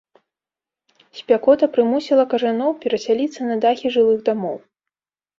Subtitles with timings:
[1.17, 4.57] Спякота прымусіла кажаноў перасяліцца на дахі жылых дамоў.